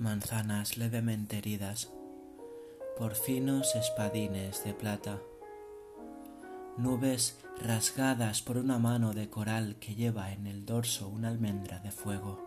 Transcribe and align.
manzanas 0.00 0.78
levemente 0.78 1.36
heridas 1.36 1.92
por 2.96 3.14
finos 3.14 3.76
espadines 3.76 4.64
de 4.64 4.72
plata, 4.72 5.20
nubes 6.78 7.38
rasgadas 7.62 8.40
por 8.40 8.56
una 8.56 8.78
mano 8.78 9.12
de 9.12 9.28
coral 9.28 9.76
que 9.78 9.94
lleva 9.94 10.32
en 10.32 10.46
el 10.46 10.64
dorso 10.64 11.06
una 11.06 11.28
almendra 11.28 11.80
de 11.80 11.90
fuego, 11.90 12.42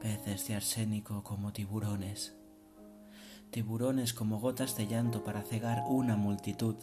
peces 0.00 0.48
de 0.48 0.54
arsénico 0.54 1.22
como 1.22 1.52
tiburones, 1.52 2.34
tiburones 3.50 4.14
como 4.14 4.40
gotas 4.40 4.74
de 4.74 4.86
llanto 4.86 5.22
para 5.22 5.42
cegar 5.42 5.82
una 5.86 6.16
multitud, 6.16 6.76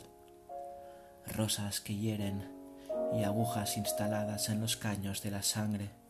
rosas 1.25 1.81
que 1.81 1.95
hieren 1.95 2.51
y 3.15 3.23
agujas 3.23 3.77
instaladas 3.77 4.49
en 4.49 4.61
los 4.61 4.77
caños 4.77 5.23
de 5.23 5.31
la 5.31 5.41
sangre 5.41 6.00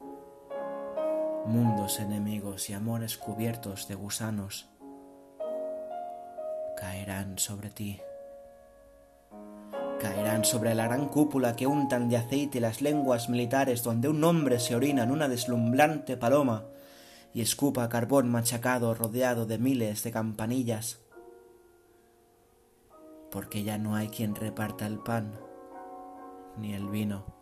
mundos 1.46 2.00
enemigos 2.00 2.70
y 2.70 2.74
amores 2.74 3.18
cubiertos 3.18 3.88
de 3.88 3.96
gusanos 3.96 4.70
caerán 6.78 7.38
sobre 7.38 7.70
ti. 7.70 8.00
Caerán 10.00 10.44
sobre 10.46 10.74
la 10.74 10.86
gran 10.86 11.08
cúpula 11.10 11.56
que 11.56 11.68
untan 11.68 12.10
de 12.10 12.18
aceite 12.18 12.60
las 12.60 12.82
lenguas 12.82 13.30
militares 13.30 13.84
donde 13.84 14.10
un 14.10 14.24
hombre 14.24 14.60
se 14.60 14.76
orina 14.76 15.04
en 15.04 15.12
una 15.12 15.28
deslumbrante 15.28 16.18
paloma 16.18 16.66
y 17.34 17.42
escupa 17.42 17.88
carbón 17.88 18.30
machacado 18.30 18.96
rodeado 18.96 19.46
de 19.46 19.60
miles 19.60 20.04
de 20.04 20.12
campanillas. 20.12 21.00
Porque 23.30 23.64
ya 23.64 23.78
no 23.78 23.96
hay 23.96 24.10
quien 24.10 24.36
reparta 24.36 24.88
el 24.88 24.98
pan 24.98 25.40
ni 26.58 26.74
el 26.74 26.90
vino 26.90 27.41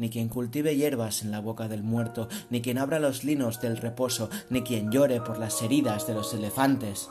ni 0.00 0.08
quien 0.08 0.30
cultive 0.30 0.74
hierbas 0.74 1.22
en 1.22 1.30
la 1.30 1.40
boca 1.40 1.68
del 1.68 1.82
muerto, 1.82 2.28
ni 2.48 2.62
quien 2.62 2.78
abra 2.78 2.98
los 2.98 3.22
linos 3.22 3.60
del 3.60 3.76
reposo, 3.76 4.30
ni 4.48 4.62
quien 4.62 4.90
llore 4.90 5.20
por 5.20 5.38
las 5.38 5.60
heridas 5.60 6.06
de 6.06 6.14
los 6.14 6.32
elefantes. 6.32 7.10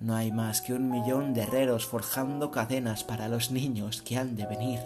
No 0.00 0.16
hay 0.16 0.32
más 0.32 0.62
que 0.62 0.72
un 0.72 0.90
millón 0.90 1.34
de 1.34 1.42
herreros 1.42 1.84
forjando 1.84 2.50
cadenas 2.50 3.04
para 3.04 3.28
los 3.28 3.50
niños 3.50 4.00
que 4.00 4.16
han 4.16 4.36
de 4.36 4.46
venir. 4.46 4.80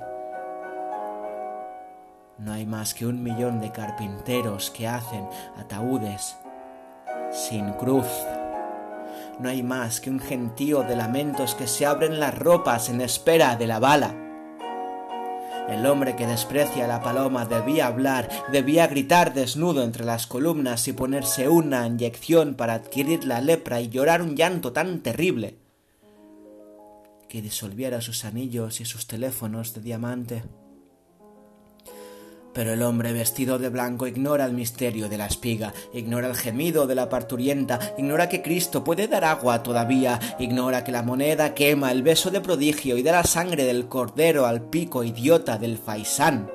No 2.38 2.52
hay 2.52 2.66
más 2.66 2.92
que 2.92 3.06
un 3.06 3.22
millón 3.22 3.60
de 3.60 3.70
carpinteros 3.70 4.70
que 4.70 4.88
hacen 4.88 5.28
ataúdes 5.56 6.36
sin 7.30 7.72
cruz. 7.74 8.06
No 9.38 9.48
hay 9.48 9.62
más 9.62 10.00
que 10.00 10.10
un 10.10 10.18
gentío 10.18 10.83
de 10.83 10.96
lamentos 10.96 11.55
que 11.55 11.68
se 11.68 11.86
abren 11.86 12.18
las 12.18 12.36
ropas 12.36 12.88
en 12.88 13.00
espera 13.00 13.55
de 13.55 13.68
la 13.68 13.78
bala. 13.78 14.27
El 15.69 15.84
hombre 15.84 16.16
que 16.16 16.27
desprecia 16.27 16.86
a 16.86 16.88
la 16.88 17.02
paloma 17.02 17.44
debía 17.44 17.86
hablar, 17.86 18.30
debía 18.50 18.86
gritar 18.86 19.34
desnudo 19.34 19.84
entre 19.84 20.05
las 20.05 20.27
columnas 20.27 20.88
y 20.88 20.94
ponerse 20.94 21.48
una 21.48 21.86
inyección 21.86 22.55
para 22.55 22.72
adquirir 22.72 23.24
la 23.24 23.42
lepra 23.42 23.83
y 23.83 23.91
llorar 23.91 24.22
un 24.22 24.34
llanto 24.34 24.72
tan 24.72 25.02
terrible 25.02 25.58
que 27.28 27.42
disolviera 27.42 28.00
sus 28.00 28.24
anillos 28.24 28.80
y 28.80 28.86
sus 28.86 29.06
teléfonos 29.06 29.74
de 29.74 29.83
diamante. 29.83 30.42
Pero 32.52 32.72
el 32.72 32.82
hombre 32.82 33.12
vestido 33.12 33.58
de 33.58 33.68
blanco 33.68 34.06
ignora 34.06 34.44
el 34.44 34.52
misterio 34.52 35.08
de 35.08 35.18
la 35.18 35.27
espiga, 35.27 35.73
ignora 35.92 36.28
el 36.28 36.36
gemido 36.36 36.86
de 36.86 36.95
la 36.95 37.08
parturienta, 37.08 37.78
ignora 37.98 38.28
que 38.28 38.42
Cristo 38.42 38.83
puede 38.83 39.06
dar 39.06 39.24
agua 39.24 39.62
todavía, 39.62 40.18
ignora 40.39 40.83
que 40.83 40.92
la 40.92 41.02
moneda 41.02 41.55
quema 41.55 41.92
el 41.92 42.02
beso 42.02 42.30
de 42.30 42.40
prodigio 42.40 42.96
y 42.96 43.02
da 43.02 43.12
la 43.12 43.24
sangre 43.24 43.64
del 43.64 43.86
cordero 43.89 44.46
al 44.46 44.62
pico 44.62 45.05
idiota 45.05 45.58
del 45.58 45.78
faisán. 45.78 46.50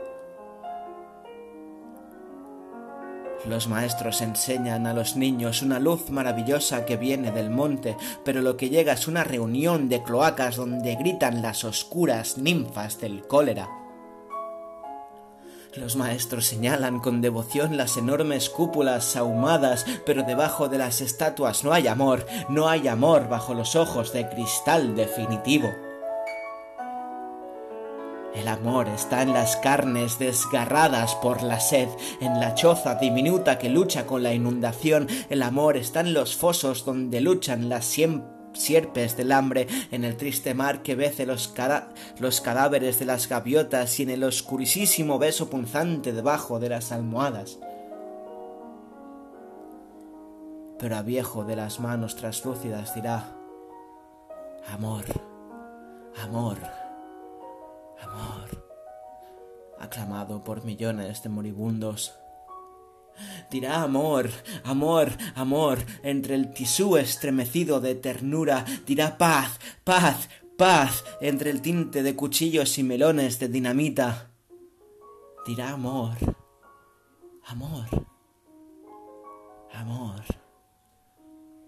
Los 3.46 3.68
maestros 3.68 4.22
enseñan 4.22 4.88
a 4.88 4.94
los 4.94 5.18
niños 5.18 5.62
una 5.62 5.78
luz 5.78 6.10
maravillosa 6.10 6.86
que 6.86 6.96
viene 6.96 7.32
del 7.32 7.50
monte, 7.50 7.98
pero 8.24 8.42
lo 8.42 8.56
que 8.56 8.70
llega 8.70 8.94
es 8.94 9.08
una 9.10 9.26
reunión 9.26 9.90
de 9.90 10.02
cloacas 10.02 10.56
donde 10.56 10.96
gritan 10.96 11.42
las 11.42 11.66
oscuras 11.66 12.38
ninfas 12.38 13.02
del 13.02 13.28
cólera. 13.28 13.83
Los 15.76 15.96
maestros 15.96 16.46
señalan 16.46 17.00
con 17.00 17.22
devoción 17.22 17.78
las 17.78 17.98
enormes 17.98 18.50
cúpulas 18.50 19.16
ahumadas, 19.16 19.88
pero 20.06 20.22
debajo 20.22 20.70
de 20.70 20.78
las 20.78 21.02
estatuas 21.02 21.64
no 21.64 21.74
hay 21.74 21.88
amor, 21.88 22.28
no 22.48 22.70
hay 22.70 22.88
amor 22.88 23.28
bajo 23.28 23.56
los 23.56 23.76
ojos 23.76 24.14
de 24.14 24.30
cristal 24.30 24.96
definitivo. 24.96 25.72
El 28.36 28.48
amor 28.48 28.88
está 28.88 29.24
en 29.24 29.34
las 29.34 29.58
carnes 29.58 30.20
desgarradas 30.20 31.16
por 31.16 31.42
la 31.42 31.60
sed, 31.60 31.88
en 32.22 32.40
la 32.40 32.54
choza 32.54 32.96
diminuta 32.96 33.58
que 33.58 33.70
lucha 33.70 34.06
con 34.06 34.22
la 34.22 34.34
inundación, 34.34 35.08
el 35.30 35.42
amor 35.42 35.78
está 35.78 36.02
en 36.02 36.14
los 36.14 36.36
fosos 36.36 36.86
donde 36.86 37.20
luchan 37.20 37.70
las 37.70 37.86
siempre 37.86 38.43
sierpes 38.54 39.18
del 39.18 39.32
hambre, 39.32 39.68
en 39.92 40.04
el 40.04 40.18
triste 40.18 40.54
mar 40.54 40.84
que 40.84 40.96
bece 40.96 41.26
los, 41.26 41.54
los 42.20 42.42
cadáveres 42.42 43.00
de 43.00 43.06
las 43.06 43.28
gaviotas 43.28 44.00
y 44.00 44.04
en 44.04 44.10
el 44.12 44.24
oscurísimo 44.24 45.20
beso 45.20 45.50
punzante 45.50 46.14
debajo 46.14 46.60
de 46.60 46.70
las 46.70 46.92
almohadas. 46.92 47.60
Pero 50.80 50.98
a 50.98 51.02
viejo 51.02 51.44
de 51.44 51.56
las 51.56 51.80
manos 51.80 52.16
traslúcidas 52.16 52.94
dirá, 52.96 53.36
amor, 54.68 55.06
amor, 56.22 56.58
amor, 58.02 58.66
aclamado 59.80 60.44
por 60.44 60.66
millones 60.66 61.24
de 61.24 61.30
moribundos 61.30 62.16
dirá 63.50 63.82
amor, 63.82 64.30
amor, 64.64 65.10
amor, 65.36 65.80
entre 66.04 66.36
el 66.36 66.54
tisú 66.54 66.98
estremecido 66.98 67.80
de 67.80 67.96
ternura, 67.96 68.66
dirá 68.86 69.18
paz, 69.18 69.60
paz, 69.84 70.30
paz, 70.58 71.04
entre 71.22 71.50
el 71.50 71.62
tinte 71.62 72.04
de 72.04 72.16
cuchillos 72.16 72.78
y 72.78 72.84
melones 72.84 73.40
de 73.40 73.48
dinamita. 73.48 74.30
Dirá 75.46 75.72
amor, 75.72 76.16
amor, 77.46 78.08
amor, 79.74 80.22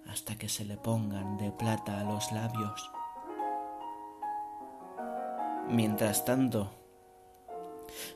hasta 0.07 0.38
que 0.38 0.47
se 0.47 0.66
le 0.66 0.78
pongan 0.78 1.38
de 1.38 1.52
plata 1.52 2.00
a 2.00 2.03
los 2.03 2.31
labios. 2.31 2.92
Mientras 5.68 6.24
tanto, 6.25 6.84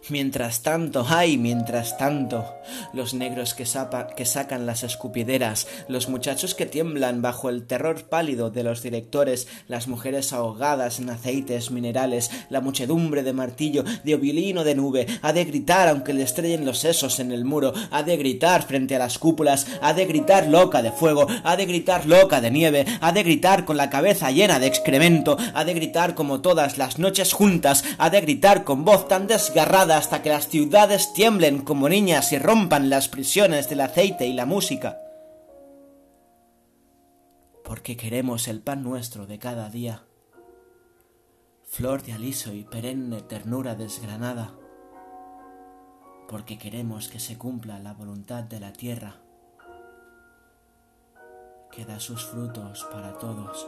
Mientras 0.09 0.63
tanto, 0.63 1.06
ay, 1.07 1.38
mientras 1.38 1.97
tanto, 1.97 2.45
los 2.94 3.13
negros 3.13 3.53
que, 3.53 3.66
sacan 3.66 4.66
las 4.66 4.84
escupideras, 4.84 5.67
los 5.88 6.09
muchachos 6.09 6.56
que 6.56 6.66
tiemblan 6.66 7.22
bajo 7.22 7.50
el 7.50 7.67
terror 7.67 8.06
pálido 8.06 8.50
de 8.50 8.63
los 8.63 8.81
directores, 8.81 9.47
las 9.67 9.88
mujeres 9.88 10.34
ahogadas 10.34 11.00
en 11.00 11.12
aceites 11.12 11.69
minerales, 11.69 12.31
la 12.50 12.59
muchedumbre 12.59 13.22
de 13.22 13.34
martillo, 13.34 13.84
de 14.03 14.16
violino 14.16 14.63
de 14.63 14.73
nube, 14.73 15.06
ha 15.22 15.31
de 15.31 15.45
gritar 15.45 15.88
aunque 15.90 16.13
le 16.13 16.23
estrellen 16.23 16.66
los 16.66 16.79
sesos 16.79 17.19
en 17.19 17.31
el 17.31 17.46
muro, 17.46 17.73
ha 17.91 18.01
de 18.01 18.17
gritar 18.17 18.63
frente 18.63 18.96
a 18.96 19.00
las 19.00 19.19
cúpulas, 19.19 19.67
ha 19.81 19.94
de 19.94 20.06
gritar 20.06 20.47
loca 20.47 20.81
de 20.81 20.91
fuego, 20.91 21.28
ha 21.44 21.56
de 21.56 21.66
gritar 21.67 22.07
loca 22.07 22.41
de 22.41 22.50
nieve, 22.50 22.85
ha 23.00 23.11
de 23.11 23.23
gritar 23.23 23.66
con 23.66 23.78
la 23.78 23.91
cabeza 23.91 24.31
llena 24.31 24.59
de 24.59 24.67
excremento, 24.67 25.38
ha 25.53 25.66
de 25.66 25.73
gritar 25.75 26.16
como 26.16 26.41
todas 26.41 26.79
las 26.79 26.97
noches 26.97 27.34
juntas, 27.34 27.84
ha 27.99 28.09
de 28.09 28.22
gritar 28.22 28.64
con 28.64 28.85
voz 28.85 29.08
tan 29.08 29.28
desgarrada 29.28 29.68
hasta 29.71 30.23
que 30.23 30.29
las 30.29 30.47
ciudades 30.47 31.13
tiemblen 31.13 31.61
como 31.61 31.89
niñas 31.89 32.31
y 32.31 32.39
rompan 32.39 32.89
las 32.89 33.07
prisiones 33.07 33.69
del 33.69 33.81
aceite 33.81 34.25
y 34.25 34.33
la 34.33 34.47
música. 34.47 34.99
Porque 37.63 37.95
queremos 37.95 38.47
el 38.47 38.61
pan 38.61 38.81
nuestro 38.81 39.27
de 39.27 39.37
cada 39.37 39.69
día, 39.69 40.05
flor 41.66 42.01
de 42.01 42.13
aliso 42.13 42.51
y 42.51 42.63
perenne 42.63 43.21
ternura 43.21 43.75
desgranada, 43.75 44.55
porque 46.27 46.57
queremos 46.57 47.07
que 47.07 47.19
se 47.19 47.37
cumpla 47.37 47.77
la 47.77 47.93
voluntad 47.93 48.43
de 48.43 48.59
la 48.59 48.73
tierra, 48.73 49.17
que 51.71 51.85
da 51.85 51.99
sus 51.99 52.25
frutos 52.25 52.87
para 52.91 53.19
todos 53.19 53.67